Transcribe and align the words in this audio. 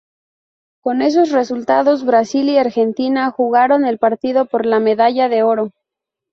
Con 0.81 1.03
esos 1.03 1.29
resultados, 1.29 2.03
Brasil 2.03 2.49
y 2.49 2.57
Argentina 2.57 3.29
jugaron 3.29 3.85
el 3.85 3.99
partido 3.99 4.45
por 4.47 4.65
la 4.65 4.79
medalla 4.79 5.29
de 5.29 5.43
oro. 5.43 5.73